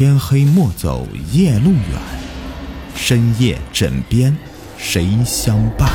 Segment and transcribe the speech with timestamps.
[0.00, 2.00] 天黑莫走夜路远，
[2.96, 4.34] 深夜枕边
[4.78, 5.90] 谁相伴？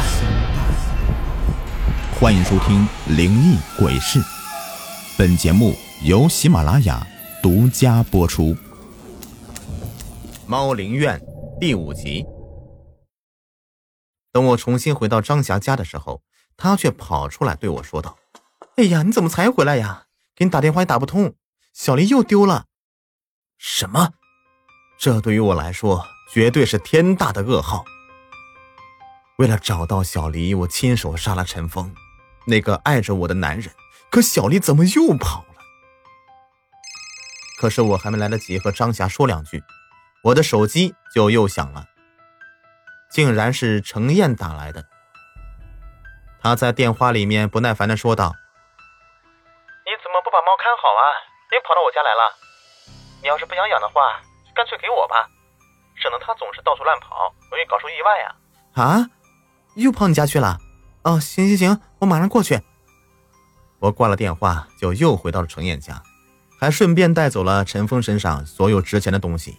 [2.20, 2.88] 欢迎收听
[3.18, 4.20] 《灵异鬼事》，
[5.18, 5.74] 本节目
[6.04, 7.04] 由喜马拉雅
[7.42, 8.54] 独家播出。
[10.46, 11.20] 《猫灵院》
[11.60, 12.24] 第五集。
[14.32, 16.22] 等我重新回到张霞家的时候，
[16.56, 18.20] 他却跑出来对我说道
[18.78, 20.04] ：“哎呀，你怎么才回来呀？
[20.36, 21.34] 给你打电话也打不通，
[21.74, 22.66] 小丽又丢了。”
[23.58, 24.10] 什么？
[24.98, 27.84] 这对于我来说绝对是天大的噩耗。
[29.38, 31.94] 为了找到小黎，我亲手杀了陈峰，
[32.48, 33.74] 那个爱着我的男人。
[34.10, 35.56] 可小黎怎么又跑了？
[37.58, 39.62] 可是我还没来得及和张霞说两句，
[40.24, 41.86] 我的手机就又响了，
[43.10, 44.86] 竟然是程燕打来的。
[46.42, 48.32] 他在电话里面不耐烦的说道
[49.84, 51.04] ：“你怎么不把猫看好啊？
[51.52, 52.38] 又跑到我家来了？”
[53.26, 54.22] 你要是不想养的话，
[54.54, 55.28] 干脆给我吧，
[55.96, 58.36] 省得它总是到处乱跑，容易搞出意外呀。
[58.74, 59.10] 啊，
[59.74, 60.60] 又跑你家去了？
[61.02, 62.62] 哦，行行行，我马上过去。
[63.80, 66.04] 我挂了电话，就又回到了程燕家，
[66.60, 69.58] 还顺便带走了陈峰身上所有值钱的东西。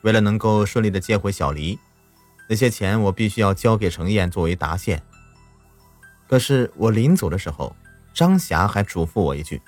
[0.00, 1.78] 为了能够顺利的接回小黎，
[2.48, 5.02] 那些钱我必须要交给程燕作为答谢。
[6.26, 7.76] 可是我临走的时候，
[8.14, 9.60] 张霞还嘱咐我一句。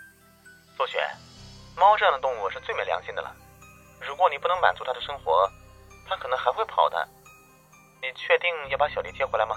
[1.76, 3.34] 猫这样的动物是最没良心的了。
[4.00, 5.50] 如果你不能满足它的生活，
[6.08, 7.08] 它可能还会跑的。
[8.00, 9.56] 你确定要把小丽接回来吗？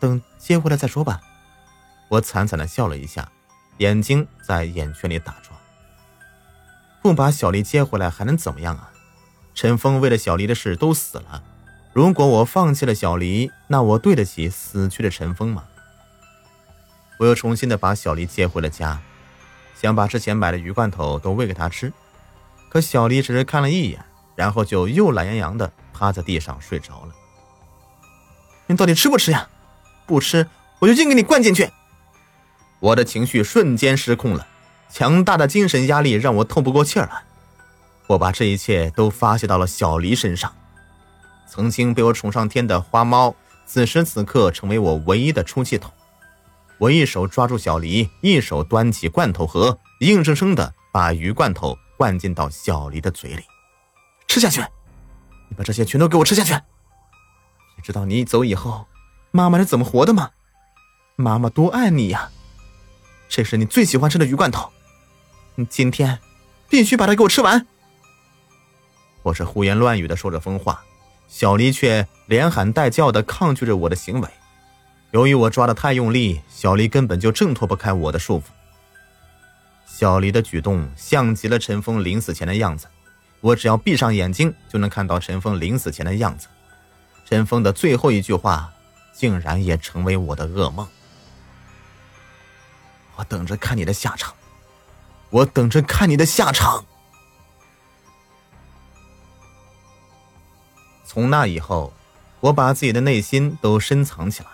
[0.00, 1.20] 等接回来再说吧。
[2.08, 3.30] 我惨惨的笑了一下，
[3.78, 5.58] 眼睛在眼圈里打转。
[7.02, 8.92] 不把小丽接回来还能怎么样啊？
[9.54, 11.42] 陈峰为了小丽的事都死了。
[11.92, 15.66] 如果我放弃了小黎，那我对得起死去的陈峰吗？
[17.18, 19.00] 我又重新的把小黎接回了家。
[19.80, 21.92] 想把之前买的鱼罐头都喂给他吃，
[22.68, 24.04] 可小丽只是看了一眼，
[24.34, 27.14] 然后就又懒洋洋的趴在地上睡着了。
[28.66, 29.48] 你到底吃不吃呀？
[30.04, 30.48] 不吃，
[30.80, 31.70] 我就硬给你灌进去！
[32.80, 34.46] 我的情绪瞬间失控了，
[34.90, 37.22] 强大的精神压力让我透不过气儿来。
[38.08, 40.52] 我把这一切都发泄到了小黎身上。
[41.46, 45.92] 曾经被我宠上天的花猫，此时此刻成为我唯一的出气筒。
[46.78, 53.42] 我一手抓住小黎，一手端起罐头盒，硬生生的把鱼罐头灌进到小黎的嘴里，
[54.28, 54.60] 吃下去！
[55.48, 56.54] 你把这些全都给我吃下去！
[57.76, 58.86] 你知道你走以后，
[59.32, 60.30] 妈妈是怎么活的吗？
[61.16, 62.30] 妈妈多爱你呀！
[63.28, 64.70] 这是你最喜欢吃的鱼罐头，
[65.56, 66.20] 你今天
[66.68, 67.66] 必须把它给我吃完！
[69.24, 70.84] 我是胡言乱语的说着疯话，
[71.26, 74.28] 小黎却连喊带叫的抗拒着我的行为。
[75.10, 78.44] 由于我抓的太用力，小黎根本就挣脱不开我的束缚。
[79.86, 82.86] 小黎的举动像极了陈峰临死前的样子，
[83.40, 86.46] 我只要闭上眼睛就能看到陈峰临死前的样子。
[87.24, 88.70] 陈峰的最后一句话，
[89.12, 90.86] 竟然也成为我的噩梦。
[93.16, 94.34] 我等着看你的下场，
[95.30, 96.84] 我等着看你的下场。
[101.04, 101.92] 从那以后，
[102.40, 104.48] 我把自己的内心都深藏起来。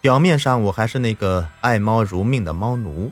[0.00, 3.10] 表面上我还是那个爱猫如命的猫奴，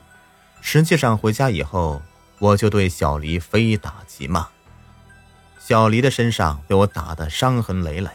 [0.61, 2.01] 实际上回家以后，
[2.39, 4.47] 我就对小黎非打即骂。
[5.59, 8.09] 小黎的身上被我打得伤痕累累，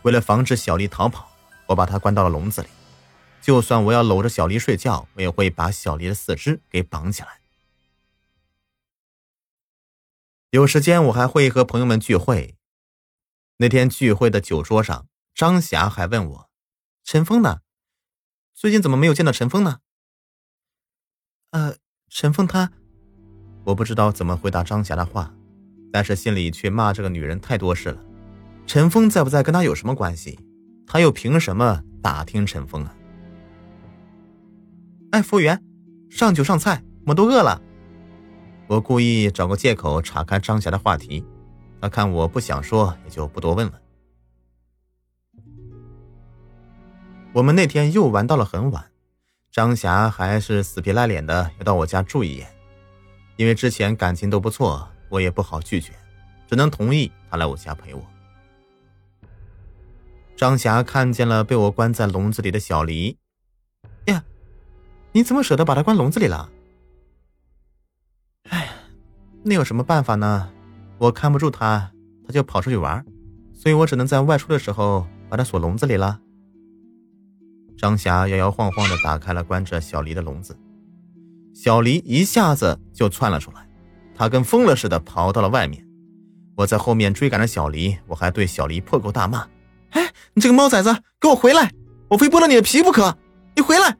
[0.00, 1.30] 为了防止小黎逃跑，
[1.66, 2.68] 我把它关到了笼子里。
[3.42, 7.40] 就算我要搂着小黎睡觉，我也会把小黎的四肢给绑起来。
[10.48, 12.56] 有时间我还会和朋友们聚会。
[13.58, 16.50] 那天聚会的酒桌上，张霞还问我
[17.04, 17.58] ：“陈峰呢？”
[18.54, 19.80] 最近怎么没有见到陈峰呢？
[21.50, 21.74] 呃，
[22.08, 22.70] 陈峰他，
[23.64, 25.34] 我不知道怎么回答张霞的话，
[25.92, 28.00] 但是心里却骂这个女人太多事了。
[28.64, 30.38] 陈峰在不在跟他有什么关系？
[30.86, 32.94] 他又凭什么打听陈峰啊？
[35.10, 35.60] 哎，服务员，
[36.08, 37.60] 上酒上菜，我都饿了。
[38.68, 41.24] 我故意找个借口岔开张霞的话题，
[41.80, 43.80] 她看我不想说，也就不多问了。
[47.34, 48.92] 我们那天又玩到了很晚，
[49.50, 52.46] 张霞还是死皮赖脸的要到我家住一夜。
[53.34, 55.92] 因为之前感情都不错，我也不好拒绝，
[56.48, 58.00] 只能同意她来我家陪我。
[60.36, 63.18] 张霞看见了被我关在笼子里的小黎，
[64.04, 64.22] 呀，
[65.10, 66.48] 你怎么舍得把他关笼子里了？
[68.50, 68.68] 哎，
[69.42, 70.52] 那有什么办法呢？
[70.98, 71.90] 我看不住他，
[72.24, 73.04] 他就跑出去玩，
[73.52, 76.20] 所以我只能在外出的时候把他锁笼子里了。
[77.84, 80.58] 张霞摇摇晃晃的打开了关着小黎的笼子，
[81.54, 83.68] 小黎一下子就窜了出来，
[84.14, 85.86] 他跟疯了似的跑到了外面。
[86.56, 89.46] 我在后面追赶着小黎，我还对小黎破口大骂
[89.92, 91.74] ：“哎，你这个猫崽子，给我回来！
[92.08, 93.18] 我非剥了你的皮不可！
[93.54, 93.98] 你回来！”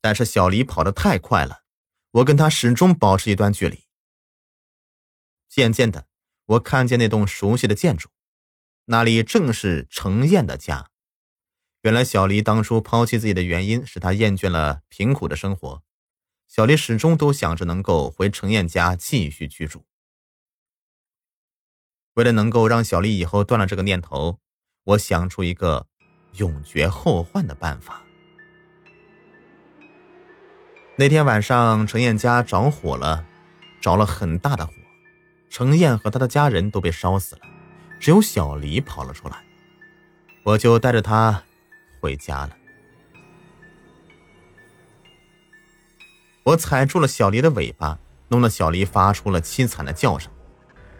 [0.00, 1.58] 但是小黎跑得太快了，
[2.12, 3.80] 我跟他始终保持一段距离。
[5.50, 6.06] 渐渐的，
[6.46, 8.08] 我看见那栋熟悉的建筑，
[8.86, 10.86] 那里正是程燕的家。
[11.84, 15.82] 原来小黎当初抛弃自己的原因是他厌倦了贫苦的生活，
[16.48, 19.84] 小黎始终都想着能够回程燕家继续居住。
[22.14, 24.38] 为了能够让小丽以后断了这个念头，
[24.84, 25.86] 我想出一个
[26.36, 28.02] 永绝后患的办法。
[30.96, 33.26] 那天晚上，程燕家着火了，
[33.82, 34.72] 着了很大的火，
[35.50, 37.42] 程燕和他的家人都被烧死了，
[38.00, 39.44] 只有小黎跑了出来，
[40.44, 41.42] 我就带着他
[42.04, 42.50] 回家了。
[46.44, 47.98] 我踩住了小黎的尾巴，
[48.28, 50.30] 弄得小黎发出了凄惨的叫声。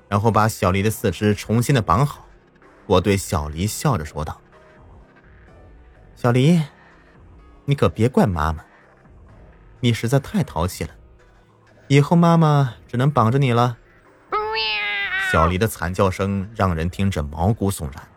[0.09, 2.27] 然后把小黎的四肢重新的绑好，
[2.87, 4.41] 我对小黎笑着说道
[6.17, 6.62] ：“小黎，
[7.67, 8.65] 你可别怪妈妈，
[9.81, 10.95] 你实在太淘气了，
[11.89, 13.77] 以后妈妈只能绑着你了。”
[15.31, 18.09] 小黎的惨叫声让人听着毛骨悚然，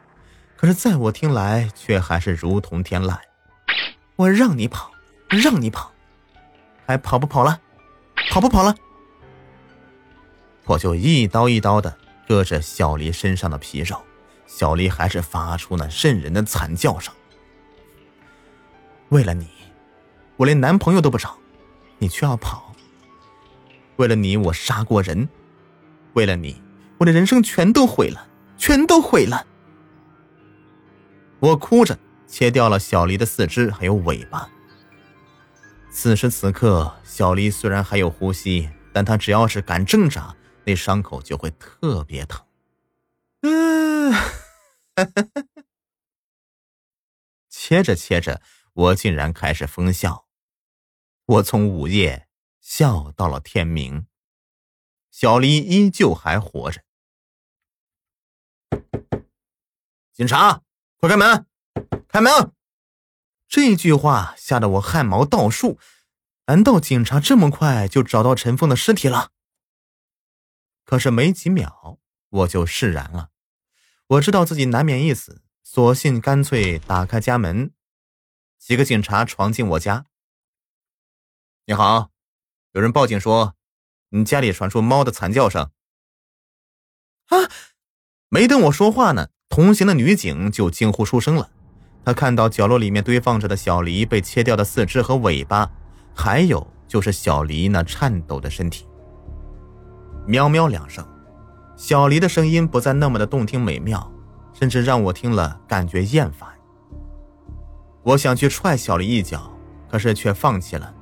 [0.57, 3.15] 可是在我听来却还是如同天籁。
[4.15, 4.91] 我让你跑，
[5.29, 5.91] 让你跑，
[6.87, 7.61] 还跑不跑了？
[8.31, 8.75] 跑不跑了？
[10.65, 11.95] 我就一刀一刀的
[12.27, 14.01] 割着小黎身上的皮肉，
[14.47, 17.13] 小黎还是发出那瘆人的惨叫声。
[19.09, 19.47] 为了你，
[20.37, 21.37] 我连男朋友都不找，
[21.99, 22.73] 你却要跑。
[23.97, 25.27] 为了你，我杀过人；
[26.13, 26.59] 为了你，
[26.97, 28.27] 我的人生全都毁了，
[28.57, 29.45] 全都毁了。
[31.39, 31.97] 我哭着
[32.27, 34.49] 切掉了小黎的四肢还有尾巴。
[35.91, 40.35] 此时此刻，小黎虽然还有呼吸，但他只要是敢挣扎。
[40.65, 42.45] 那伤口就会特别疼。
[43.39, 44.11] 嗯，
[47.47, 48.41] 切着切着，
[48.73, 50.27] 我竟然开始疯笑。
[51.25, 52.27] 我从午夜
[52.59, 54.07] 笑到了天明，
[55.09, 56.83] 小黎依旧还活着。
[60.11, 60.63] 警察，
[60.99, 61.45] 快开门！
[62.07, 62.51] 开门！
[63.47, 65.79] 这句话吓得我汗毛倒竖。
[66.47, 69.31] 难道警察这么快就找到陈峰的尸体了？
[70.85, 71.99] 可是没几秒，
[72.29, 73.29] 我就释然了。
[74.07, 77.71] 我知道自己难免一死，索性干脆打开家门。
[78.57, 80.07] 几个警察闯进我家。
[81.65, 82.09] 你好，
[82.71, 83.55] 有人报警说，
[84.09, 85.69] 你家里传出猫的惨叫声。
[87.27, 87.37] 啊！
[88.29, 91.49] 没等我说话呢，同行的女警就惊呼出声了。
[92.05, 95.67] 她看到角落里面堆放着的小黎被切掉的四肢和尾巴，
[96.13, 98.87] 还有就是小黎那颤抖的身体。
[100.27, 101.03] 喵喵两声，
[101.75, 104.11] 小黎的声音不再那么的动听美妙，
[104.53, 106.47] 甚至让我听了感觉厌烦。
[108.03, 109.51] 我想去踹小黎一脚，
[109.89, 110.93] 可是却放弃了。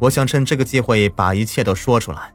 [0.00, 2.34] 我想趁这个机会把一切都说出来。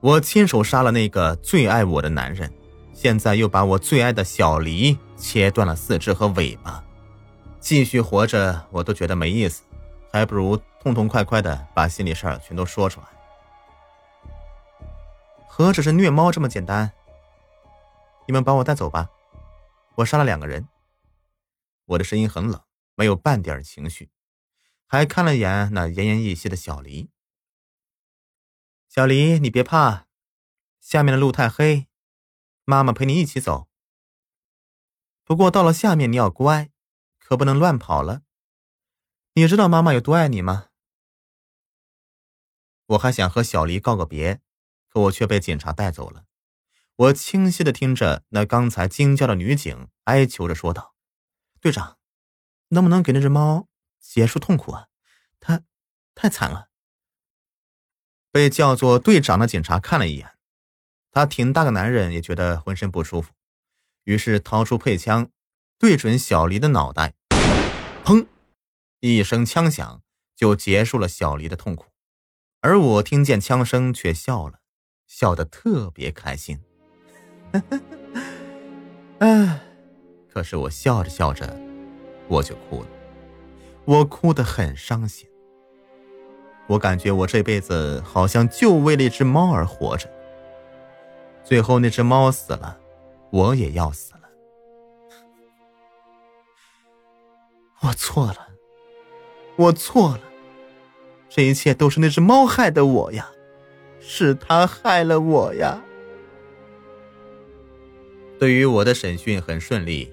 [0.00, 2.52] 我亲手杀了那个最爱我的男人，
[2.96, 6.82] 现在又把我最爱的小狸切断了四肢和尾巴，
[7.60, 9.62] 继续活着我都觉得没意思，
[10.10, 13.06] 还不如痛痛快快的把心里事儿全都说出来。
[15.46, 16.90] 何止是虐猫这么简单？
[18.26, 19.10] 你们把我带走吧，
[19.96, 20.66] 我杀了两个人。
[21.84, 22.62] 我的声音很冷，
[22.94, 24.08] 没有半点情绪，
[24.86, 27.08] 还看了眼那奄奄一息的小狸。
[28.88, 30.06] 小黎，你别怕，
[30.80, 31.86] 下面的路太黑，
[32.66, 33.66] 妈妈陪你一起走。
[35.24, 36.70] 不过到了下面你要乖，
[37.18, 38.20] 可不能乱跑了。
[39.32, 40.68] 你知道妈妈有多爱你吗？
[42.88, 44.42] 我还想和小黎告个别。
[44.88, 46.24] 可我却被警察带走了。
[46.94, 50.94] 我清晰的听着那刚才惊叫的女警哀求着说道
[51.60, 51.98] ：“队长，
[52.68, 53.68] 能不能给那只猫
[54.00, 54.88] 结束痛苦啊？
[55.38, 55.62] 它
[56.14, 56.70] 太惨了。”
[58.32, 60.35] 被叫做队长的警察看了一眼，
[61.16, 63.32] 他挺大个男人，也觉得浑身不舒服，
[64.04, 65.30] 于是掏出配枪，
[65.78, 67.14] 对准小黎的脑袋，
[68.04, 68.26] 砰，
[69.00, 70.02] 一声枪响，
[70.36, 71.86] 就结束了小黎的痛苦。
[72.60, 74.58] 而我听见枪声，却笑了。
[75.06, 76.60] 笑得特别开心，
[79.20, 79.60] 哎，
[80.30, 81.58] 可是我笑着笑着，
[82.28, 82.88] 我就哭了，
[83.86, 85.26] 我哭得很伤心。
[86.66, 90.10] 我感觉我这辈子好像就为了一只猫而活着，
[91.46, 92.76] 最后那只猫死了，
[93.30, 94.22] 我也要死了。
[97.82, 98.48] 我错了，
[99.54, 100.20] 我错了，
[101.28, 103.30] 这一切都是那只猫害的我呀。
[104.00, 105.80] 是他害了我呀。
[108.40, 110.12] 对于我的审讯很顺利，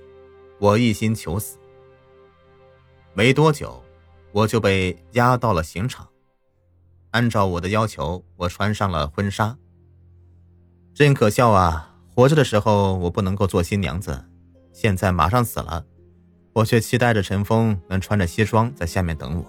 [0.60, 1.58] 我一心求死。
[3.16, 3.84] 没多久，
[4.32, 6.08] 我就被押到了刑场。
[7.10, 9.58] 按照我的要求，我穿上了婚纱。
[10.94, 11.90] 真可笑啊！
[12.14, 14.24] 活着的时候我不能够做新娘子，
[14.72, 15.84] 现在马上死了，
[16.54, 19.46] 我却期待着陈峰能穿着西装在下面等我。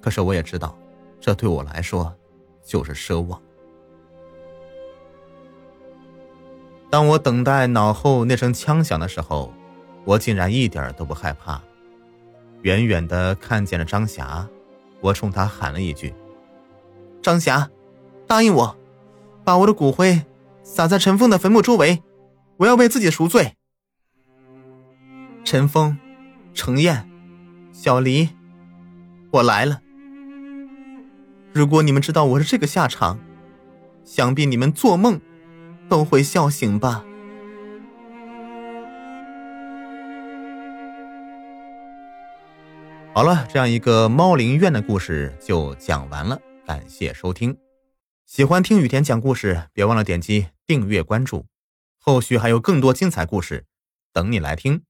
[0.00, 0.76] 可是我也知道，
[1.20, 2.12] 这对我来说
[2.64, 3.40] 就是奢望。
[6.90, 9.54] 当我等待脑后那声枪响的时候，
[10.04, 11.62] 我竟然一点都不害怕。
[12.62, 14.44] 远远的看见了张霞，
[15.00, 16.12] 我冲他喊了一句
[17.22, 17.70] ：“张霞，
[18.26, 18.76] 答应我，
[19.44, 20.22] 把我的骨灰
[20.62, 22.02] 撒在陈峰的坟墓周围，
[22.56, 23.54] 我要为自己赎罪。”
[25.44, 25.98] 陈峰、
[26.54, 27.08] 程燕、
[27.72, 28.30] 小黎，
[29.30, 29.80] 我来了。
[31.52, 33.20] 如果你们知道我是这个下场，
[34.04, 35.20] 想必你们做梦。
[35.86, 37.04] 都会笑醒吧。
[43.12, 47.54] 好了，这样一个猫灵院的故事就讲完了，感谢收听。
[48.26, 51.46] 喜欢听雨田讲故事，别忘了点击订阅关注，
[51.98, 53.66] 后续还有更多精彩故事
[54.12, 54.82] 等你来听。